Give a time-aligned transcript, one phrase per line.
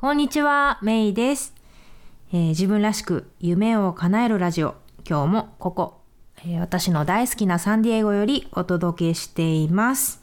[0.00, 1.52] こんにちは、メイです、
[2.32, 4.76] えー、自分らしく夢を叶えるラジオ。
[5.04, 5.98] 今日もここ、
[6.44, 10.22] えー、私の大好きなサンディエゴよりお届けしています。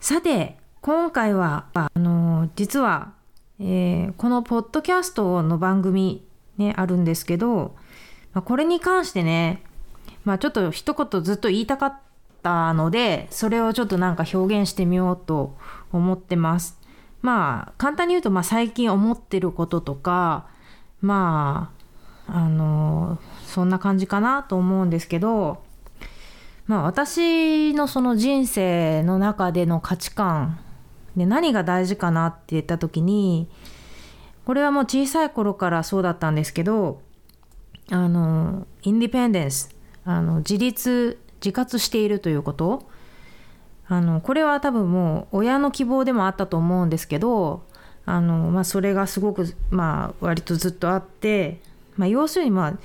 [0.00, 3.12] さて、今回は、あのー、実は、
[3.60, 6.24] えー、このポッドキャストの番組
[6.56, 7.76] ね、あるんですけど、
[8.32, 9.62] まあ、これに関してね、
[10.24, 11.98] まあちょっと一言ずっと言いたかっ
[12.42, 15.58] たので、それをちょっとなんか表現してみようと
[15.92, 16.80] 思ってます。
[17.22, 20.46] まあ簡単に言うと、まあ、最近思ってることとか
[21.00, 21.72] ま
[22.28, 25.62] ああのそんな感じかなと思うんですけど
[26.66, 30.60] まあ私のその人生の中での価値観
[31.16, 33.48] で何が大事かなって言った時に
[34.44, 37.00] これはもう小さい頃からそうだったんですけど
[37.90, 42.88] あのインディペンデンスあの自立自活しているということ
[43.88, 47.62] あのこれは多分もう親の希望でもあったと思うんですけど
[48.04, 51.60] あの、まあ、それがすごく、まあ、割とずっとあって、
[51.96, 52.78] まあ、要するに、まあ、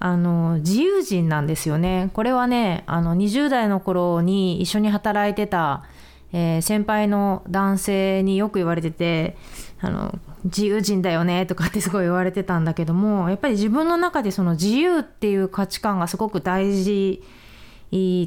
[0.00, 2.10] あの自由人なんですよね。
[2.12, 5.84] これはねあの20代の頃に一緒に働いてた、
[6.32, 9.36] えー、先輩の男性によく言われてて
[9.80, 17.22] あの自由人だよねとかってすごい言われてたんだけどもやっぱり自分の中でその自由っていう価値観がすごく大事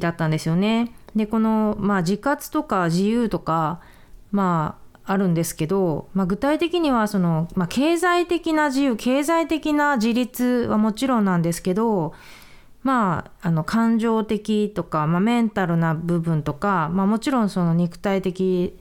[0.00, 0.92] だったんですよね。
[1.14, 3.80] でこの、まあ、自活とか自由とか、
[4.30, 12.14] まあ、あるんですけど、まあ、具体的にはその、まあ、経済的な自由経済的な自立はもちろんなんですけど
[12.82, 18.76] まあ、あの感情的とか、まあ、メンタルな部分とか、まあ、もちろんその肉体的、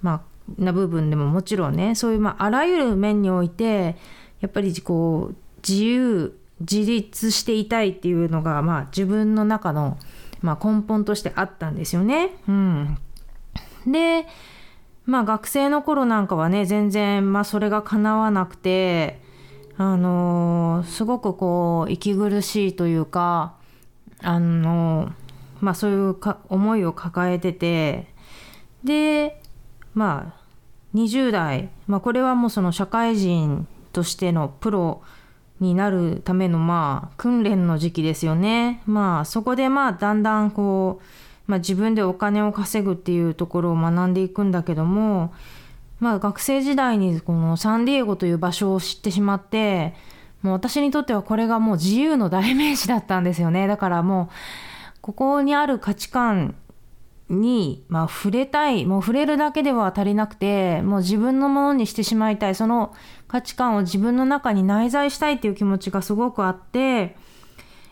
[0.00, 3.96] まあ、な部分でももちろんねそういう、まあ、あらゆる面において
[4.40, 5.36] やっぱりこう
[5.66, 9.98] 自由自立していたいっていうのが、まあ、自分の中の
[10.42, 12.30] まあ、根本としてあったんですよね。
[12.48, 12.98] うん、
[13.86, 14.26] で
[15.06, 19.20] まあ学生の頃なんかはね全然、まあ、それが叶わなくて
[19.76, 23.54] あのー、すごくこう息苦しいというか
[24.20, 25.12] あのー、
[25.60, 28.06] まあそういうか思いを抱えてて
[28.84, 29.40] で
[29.94, 30.42] まあ
[30.94, 35.02] 20代、まあ、これはもうその社会人としてのプロ
[35.62, 38.82] になるためのまあ訓練の時期ですよね。
[38.84, 45.32] まあそこでまあだんだんこう、まあ、自分でお金を稼ぐっていうところを学んでいくんだけども、
[46.00, 49.94] まあ、学生時代にこのサンディエゴという場所を知ってしまって
[50.42, 56.54] もう私にとってはこれがもう自由の代名詞だったんですよねだからもうここにある価値観
[57.32, 62.54] に、まあ、触れたいもう触れるだけでは足りなくてもう自分のものにしてしまいたい。
[62.54, 62.94] その
[63.26, 67.16] 価値観を自分の中に内在したいっていう気持ちがすごくあって、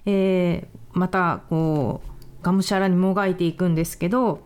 [0.05, 4.41] えー、またこうがむしゃらにもがいていくんですけど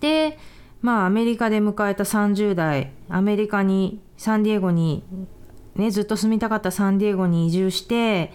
[0.00, 0.38] で
[0.80, 5.04] まあアメリカで迎えた30代アメリカにサンディエゴに、
[5.76, 8.32] ね、ずっと住みたかったサンディエゴに移住して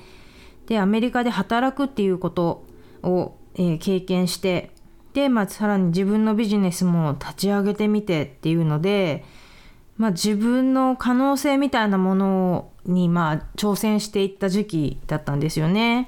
[0.68, 2.66] でアメリカで働くっていうこと
[3.04, 4.72] を、えー、経験して
[5.18, 9.26] で、まあ、さらに自分のビジネスも立ち上げてみてっていうので、
[9.98, 16.06] まあ、自分の可能性みたいなものに、まあ、挑戦していった時期だったんですよね。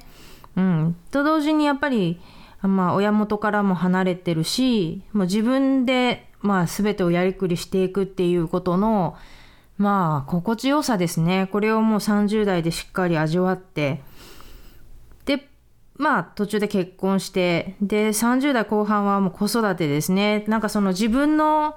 [0.56, 2.20] うん、と同時にやっぱり、
[2.62, 9.16] まあ、親元からも離れてるしもう自分で、まあ、全てをやりくりしていくっていうことの
[9.76, 14.02] まあ心地よさですねこれをもう30代でしっかり味わって
[16.00, 21.76] まあ途中で結婚してで30代後半はもう子育てですねなんかその自分の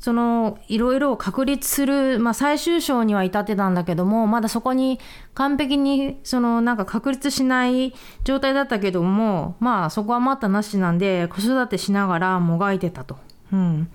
[0.00, 4.98] そのいろいろを確立する、まあ、最終章には至ってたんだけどもまだそこに
[5.34, 7.94] 完璧にそのなんか確立しない
[8.24, 13.18] 状態だったけどもまあそこは待ったなしなんで子育てしながらもがいてたと。
[13.52, 13.90] うん、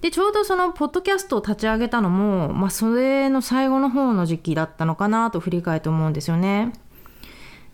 [0.00, 6.72] でちょうどそのポッドキャストを立ち上げたのも、まあ、それの最後の方の時期だったのかなと振り返って思うんですよね。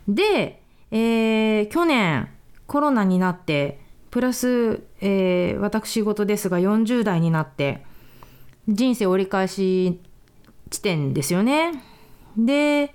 [0.09, 0.60] で
[0.91, 2.29] えー、去年
[2.67, 3.81] コロナになって
[4.11, 7.85] プラス、えー、私事ですが40代になって
[8.69, 10.01] 人生折り返し
[10.71, 11.83] 地点ですよね。
[12.37, 12.95] で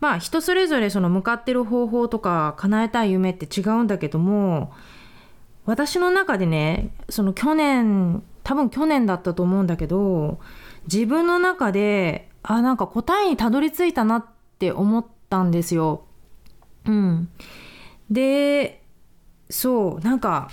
[0.00, 4.72] まあ人それぞれその向かってる方法とか叶えたい夢って違うんだけども
[5.64, 10.38] 私の中でねその去年多分去年だったと思うんだけど
[10.92, 14.26] 自分の中であなんか答えにたどり着いたなっ
[14.58, 16.04] て思ったんですよ。
[16.86, 17.28] うん、
[18.10, 18.82] で
[19.50, 20.50] そうなんか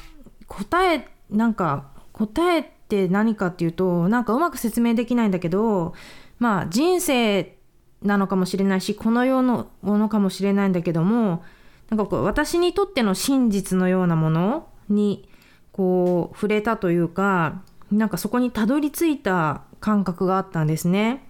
[0.47, 5.93] 答えなんか答えって何かっていうとなんかうまく説明できないんだけど
[6.39, 7.57] まあ人生
[8.01, 11.43] なのかもしれないしこの世のものかもしれないんだけども
[11.89, 15.29] なんかこう私にとっての真実のようなものに
[15.71, 17.61] こう触れたというか
[17.91, 21.27] なんかそこにたどり着いた感覚があったんですね。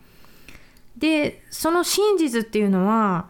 [0.97, 3.29] でその真実っていうのは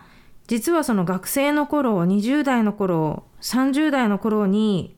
[0.51, 4.97] 実はその学生の頃20代の頃30代の頃に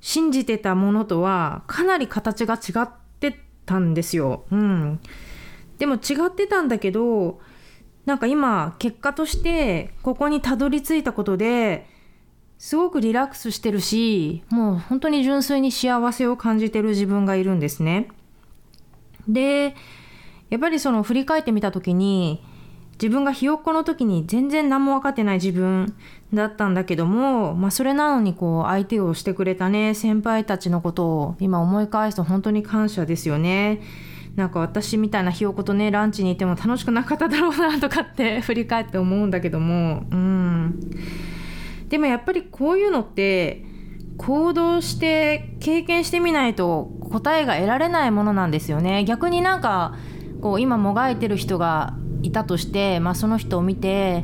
[0.00, 2.88] 信じてたものとはかなり形が違っ
[3.20, 4.46] てたんですよ。
[4.50, 4.98] うん、
[5.76, 7.38] でも違ってたんだけど
[8.06, 11.86] なんか今結果としてここにたどり着いたことで
[12.56, 18.08] すごくリラックスしてるしもう本当に純粋に幸せを感じてる自分がいるんですね。
[19.28, 19.74] で
[20.48, 22.42] やっぱりその振り返ってみた時に
[23.00, 25.94] 自分がひよっこの時に全然何も分かってない自分
[26.34, 33.80] だったんだけども、まあ、それなのにこう相手をしてくれたね先輩たちのことを今思い返すと本当に感謝ですよね。
[34.34, 40.78] なんか私みたいなひよことねランチにいても楽しくなかっただろうなとかって 振り返って思うんだけどもうん
[41.88, 43.64] でもやっぱりこういうのって
[44.16, 49.96] 行動して経験してみないと答えが得られないものなんですよね逆になんか
[50.40, 54.22] こう今もがいてる人がいたとして、まあ、その人を見て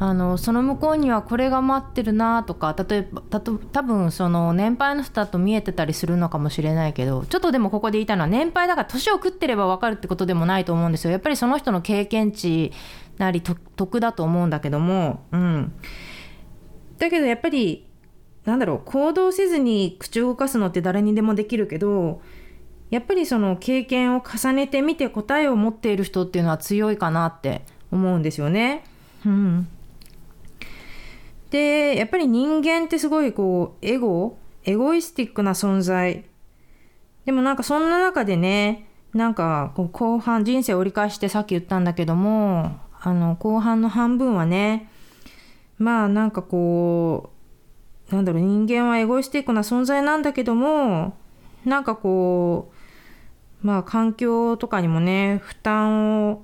[0.00, 11.12] あのその向こうにはこれが待ってるなとか例えばたと多分その年配の人だと見えてたりするのかもしれないけどちょっとでもここで言いたのは年配だから年を食ってれば分かるってことでもないと思うんですよ。
[11.12, 12.72] やっぱりその人の経験値
[13.18, 15.72] なり得だと思うんだけどもうん。
[16.98, 17.86] だけどやっぱり
[18.44, 22.20] なんだろう行動せずに口を動かすのって誰にでもできるけど
[22.94, 28.84] やっぱりその経験を重ねてみて答えを持っている人っていうのは強いかなって思うんですよね。
[29.26, 29.68] うん、
[31.50, 36.24] でやっぱり人間ってすごいこうエゴエゴイスティックな存在
[37.24, 44.88] でもなんかそんな中でねなんかこう後半人生を折り返してさっき言ったんだけどもあの後半の半分はね
[45.78, 47.32] まあなんかこ
[48.12, 51.16] うなんだろう人間はエゴイスティックな存在なんだけども
[51.64, 52.73] なんかこう
[53.64, 56.42] まあ環境とかにもね負担を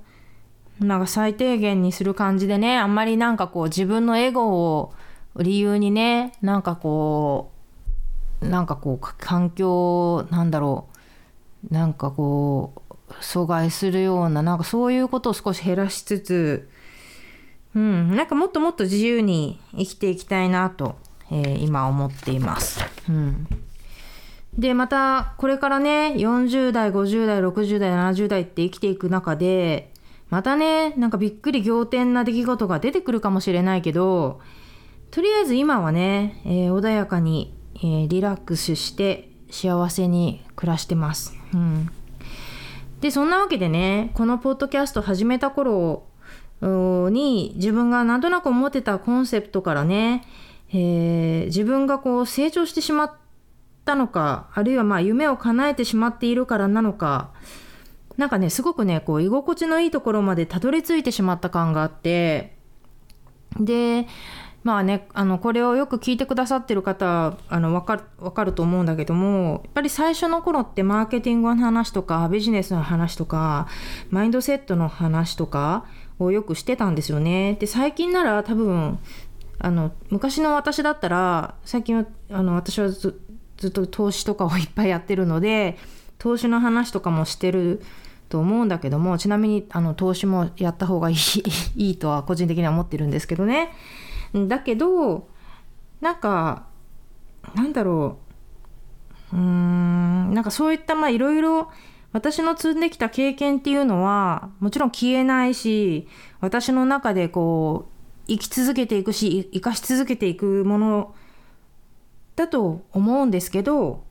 [0.80, 4.94] なんか最低限にする感じでねあんまりなんかこう自分のエゴを
[5.36, 7.52] 理由にねなんかこ
[8.40, 10.88] うなんかこう環境なんだろ
[11.70, 16.70] うなんかこう阻害するようななんかそういうことを少し減らしつつ
[17.74, 20.96] うんなんかもっともっと自由に生きていきたいなと、
[21.30, 22.80] えー、今思っています。
[23.10, 23.46] うん
[24.56, 29.92] で、また、これからね、40代、50代、60代、70代って生きていく中で、
[30.28, 34.40] またね、なんかびっくり仰天な出来事が出てくるかもしれないけど、
[35.10, 41.34] とりあえず今はね、えー、穏やかに、えー、リラックスして幸せに暮らしてます。
[41.52, 41.88] うん。
[43.00, 46.04] で、そんなわけでね、このポッドキャスト始めた頃
[46.60, 50.24] に自分がなんとなく思ってたコンセプトからね、
[50.72, 53.12] えー、自分がこう成長してしまっ
[53.90, 57.30] たのか、あるいはまあ夢を叶えてしまっているからなのか、
[58.16, 62.56] なんかね、すごくね、こう居心地のいいところまでたどり着いてしまった感があって、
[63.58, 64.06] で、
[64.62, 73.66] まあね、あの、これをよく聞いてくださってる方、あの、わかる、わかると思うんだけども、やっぱり最初の頃ってマーケティングの話とか、ビジネスの話とか、
[74.10, 75.86] マインドセットの話とか
[76.18, 77.56] をよくしてたんですよね。
[77.58, 78.98] で、最近なら多分、
[79.58, 83.20] あの、昔の私だったら、最近は、あの、私はず
[83.60, 85.78] ずっと投資とかをいっぱいやってるので
[86.18, 87.82] 投資の話とかもしてる
[88.28, 91.16] と思うんだけどもちなみにあの投資もやった方がいい
[91.76, 93.72] いいとは個人的には思ってるんですけどね。
[94.34, 95.28] だけど
[96.00, 96.66] なんか
[97.54, 98.18] なんだろ
[99.32, 99.36] う。
[99.36, 101.70] うーんなんかそういったまあいろいろ
[102.12, 106.08] 私の積んできた経験っていうのはもちろん消えないし
[106.40, 111.14] 私の中でこう生き続けていくし生かし続けていくもの
[112.40, 114.04] だと思うんですけど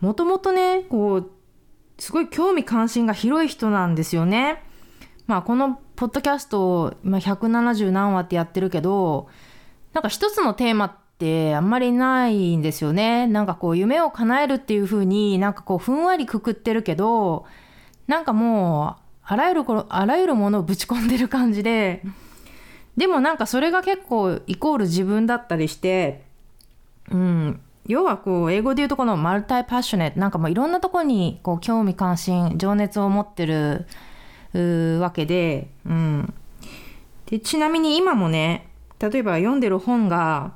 [0.00, 1.30] もともとねこう
[1.98, 4.62] すごい興味関心が広い人なんですよね。
[5.26, 9.28] まあこのポッドキャストを今170何話ってやってるけど
[9.94, 13.26] なんか一つのテーマってあんまりないんですよね。
[13.26, 17.46] なんかこう夢を叶えるっていう風になんかこうふんわりくくってるけど
[18.06, 22.02] なんかもうあらゆるあらゆるものをぶち込んでる感じで
[22.98, 26.25] でもなんかそれが結構イコール自分だったりして
[27.10, 33.86] うん、要はこう英語で言うとこのマルタイパッショネなんかもいろんなとこにこう興味関心情熱を持ってる
[35.00, 36.34] わけで,、うん、
[37.26, 40.54] でちなみに今もね例えば読んでる本が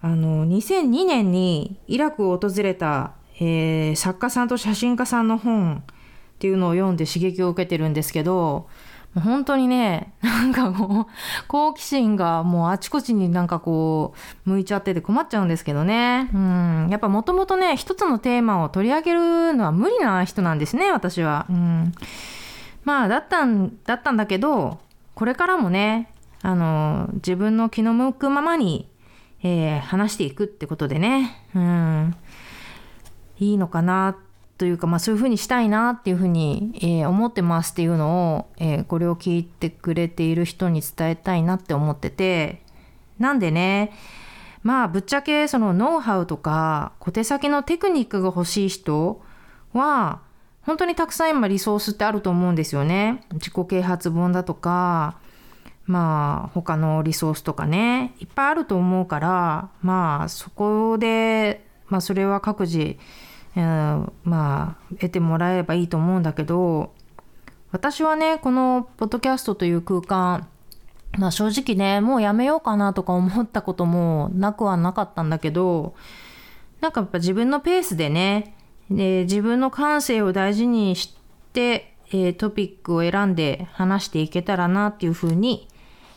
[0.00, 8.68] あの2002年にイラクを訪れた、えー、作家さんと写真家さんの本っていうのを読んで刺激を受けてるんですけど
[9.14, 14.14] もう本当にね、 なんかこう、好奇心がもうあちこちになんかこ
[14.46, 16.30] う、向いちゃってて困っちゃうんですけどね。
[16.32, 16.88] うん。
[16.90, 21.46] やっぱもともとね、一つのテーマを取り上げるのは無理な人なんですね、私は。
[21.48, 21.92] うん。
[22.84, 24.78] まあ、だったん、だったんだけど、
[25.14, 26.12] これからもね、
[26.42, 28.88] あの、自分の気の向くままに、
[29.42, 32.16] えー、話していくってことでね、うん。
[33.38, 34.27] いいのかなって
[34.58, 42.60] というか、まあ、そういうふうにしたいなっていうふうに、えー、思ってますっていうのを、えー、これを聞いてくれている人に伝えたいなって思ってて
[43.20, 43.92] なんでね
[44.64, 49.22] まあぶっちゃけそのノウハウとか小手先のテクニックが欲しい人
[49.72, 50.20] は
[50.62, 53.24] 本当にたくさん今リソースってあると思うんですよね。
[53.32, 55.18] 自己啓発本だとか
[55.86, 62.98] まあ他のリソースとかねいっぱいあると思うからまあそこでまあそれは各自
[63.54, 66.92] まあ得てもらえればいいと思うんだけど
[67.72, 70.48] 私はねこのポッドキャストという空間
[71.18, 75.94] まあ正直ねもうやめようかなとか思ったこともなくはなかったんだけど
[76.80, 78.54] なんかやっぱ自分のペースでね
[78.90, 81.14] で自分の感性を大事にし
[81.52, 85.68] て、えー、トピックを選んで話していけたらなっていうふうに、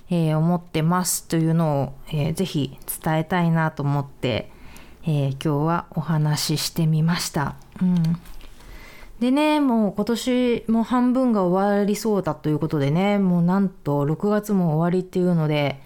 [0.09, 4.51] えー、思ってますというのを、えー、ぜひ伝えたいなと思って
[5.03, 7.55] えー、今日はお話ししてみました。
[7.81, 8.03] うん、
[9.19, 15.81] でねもう今年も半分が終わりそうだということでねもうなんと6月も終わりっていうので、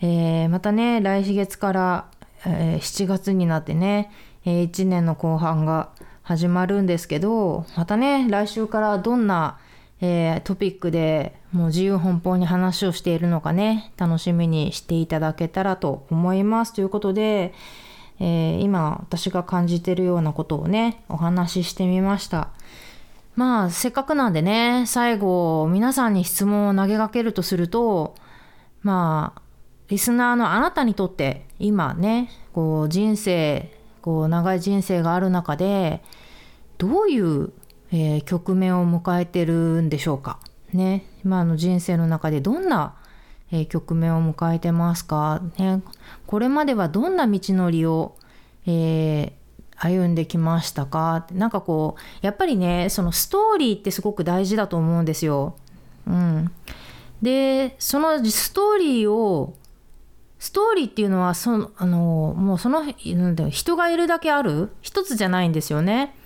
[0.00, 2.06] えー、またね来月から、
[2.46, 4.10] えー、7月になってね、
[4.44, 5.90] えー、1年の後半が
[6.22, 9.58] 始まるんですけどまたね来週からどんな、
[10.00, 17.54] え、トピックでもう自由奔放に話をしているのかね楽しみにしていただけたらと思いますということで、
[18.18, 22.48] えー、今私が感じてるようなことをねお話ししてみました。
[23.34, 28.14] まあせっかくなんでね最後皆さんに質問を投げかけるとすると
[28.82, 29.42] まあ
[29.88, 33.70] リスナーのあなたにとって今ねこう人生
[34.00, 36.02] こう長い人生がある中で
[36.78, 37.52] どういう、
[37.92, 40.38] えー、局面を迎えてるんでしょうか。
[40.72, 41.06] ね。
[41.24, 42.94] 今の人生の中でどんな
[43.52, 45.80] えー、局面を迎えてますか、ね、
[46.26, 48.16] これまではどんな道のりを、
[48.66, 49.32] えー、
[49.76, 51.26] 歩んできましたか？
[51.32, 55.56] なんかこうやっぱりねそのストーリーってすごく大事だと思うんですよ。
[56.06, 56.50] うん、
[57.22, 59.54] でそのストーリーを
[60.38, 62.84] ストーリーっていうのはそのあのもうその
[63.50, 64.70] 人がいるだけある？
[64.82, 66.16] 一つじゃないんですよね。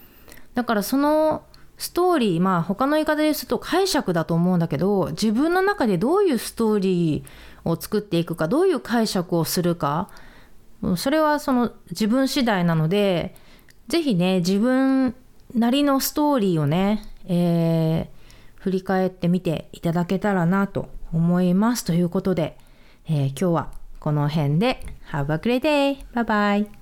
[0.54, 1.44] だからその
[1.80, 10.10] ストーリーまあ他の言い方ですと解釈だと思うんだけど自分の中でどういうストーリーを作っていくかどういう解釈をするか
[10.96, 13.34] それはその自分次第なので
[13.88, 15.14] 是非ね自分
[15.54, 22.58] なりのストーリーをね、えー、振り返ってみていただけたらなと思いますということで、
[23.08, 26.04] えー、今日はこの辺で Have a great day!
[26.12, 26.24] Bye
[26.66, 26.79] bye!